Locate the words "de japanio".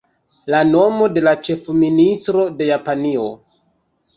2.63-3.29